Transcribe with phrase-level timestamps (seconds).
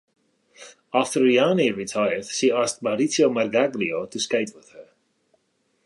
[0.95, 4.89] After Reani retired, she asked Maurizio Margaglio to skate with her.